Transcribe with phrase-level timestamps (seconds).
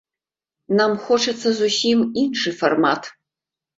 [0.77, 3.01] Нам хочацца зусім іншы фармат.